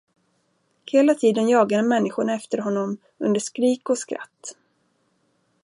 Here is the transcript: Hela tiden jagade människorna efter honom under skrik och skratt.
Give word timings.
Hela 0.85 1.15
tiden 1.15 1.49
jagade 1.49 1.83
människorna 1.83 2.33
efter 2.35 2.57
honom 2.57 2.97
under 3.19 3.39
skrik 3.39 3.89
och 3.89 3.97
skratt. 3.97 4.55